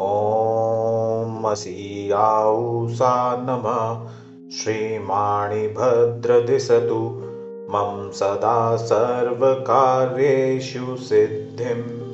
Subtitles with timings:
[0.00, 4.10] ॐ मसीयाऊसा नमः।
[4.50, 7.22] श्रीमाणिभद्रदिशतु।
[7.70, 12.09] मम सदा सर्वकार्येषु सिद्धिम्।